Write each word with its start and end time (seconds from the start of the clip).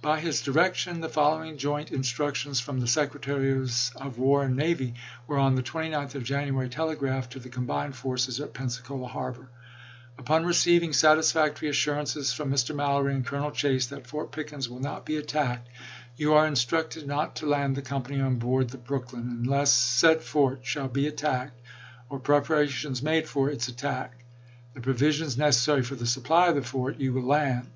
By 0.00 0.20
his 0.20 0.40
direction 0.40 1.00
the 1.00 1.08
following 1.08 1.56
joint 1.58 1.90
instructions 1.90 2.60
from 2.60 2.78
the 2.78 2.86
Secre 2.86 3.18
i86i. 3.18 3.20
taries 3.22 3.92
of 3.96 4.18
War 4.18 4.44
and 4.44 4.54
Navy 4.54 4.94
were 5.26 5.36
on 5.36 5.56
the 5.56 5.64
29th 5.64 6.14
of 6.14 6.22
Janu 6.22 6.56
ary 6.56 6.68
telegraphed 6.68 7.32
to 7.32 7.40
the 7.40 7.48
combined 7.48 7.96
forces 7.96 8.38
at 8.38 8.54
Pensacola 8.54 9.08
Harbor: 9.08 9.48
"Upon 10.16 10.44
receiving 10.46 10.92
satisfactory 10.92 11.68
assurances 11.68 12.32
from 12.32 12.52
Mr. 12.52 12.72
Mallory 12.72 13.16
and 13.16 13.26
Colonel 13.26 13.50
Chase 13.50 13.88
that 13.88 14.06
Fort 14.06 14.30
Pickens 14.30 14.68
will 14.68 14.78
not 14.78 15.04
be 15.04 15.16
attacked, 15.16 15.68
you 16.16 16.32
are 16.34 16.46
instructed 16.46 17.04
not 17.08 17.34
to 17.34 17.46
land 17.46 17.74
the 17.76 17.82
company 17.82 18.20
on 18.20 18.36
board 18.38 18.70
the 18.70 18.78
Brooklyn, 18.78 19.40
unless 19.42 19.72
said 19.72 20.22
fort 20.22 20.60
shall 20.62 20.86
be 20.86 21.08
attacked, 21.08 21.60
or 22.08 22.20
preparations 22.20 23.02
made 23.02 23.26
for 23.28 23.50
its 23.50 23.66
attack. 23.66 24.24
The 24.74 24.80
provisions 24.80 25.36
necessary 25.36 25.82
for 25.82 25.96
the 25.96 26.06
supply 26.06 26.46
of 26.46 26.54
the 26.54 26.62
fort 26.62 27.00
you 27.00 27.12
will 27.12 27.24
land. 27.26 27.66